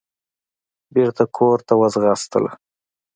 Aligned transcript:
بېرته 0.93 1.23
کورته 1.37 1.73
وځغاستله. 1.81 2.51